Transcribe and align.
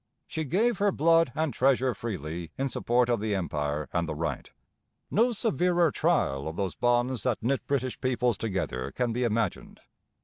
She 0.25 0.45
gave 0.45 0.79
her 0.79 0.91
blood 0.91 1.31
and 1.35 1.53
treasure 1.53 1.93
freely 1.93 2.49
in 2.57 2.69
support 2.69 3.07
of 3.07 3.19
the 3.19 3.35
Empire 3.35 3.87
and 3.93 4.09
the 4.09 4.15
Right. 4.15 4.51
No 5.11 5.31
severer 5.31 5.91
trial 5.91 6.47
of 6.47 6.55
those 6.55 6.73
bonds 6.73 7.21
that 7.21 7.43
knit 7.43 7.61
British 7.67 8.01
peoples 8.01 8.39
together 8.39 8.89
can 8.91 9.13
be 9.13 9.23
imagined. 9.23 9.79